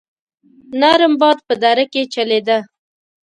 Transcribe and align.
نرم 0.79 1.13
باد 1.21 1.37
په 1.47 1.53
دره 1.61 1.85
کې 1.91 2.01
چلېده. 2.13 2.57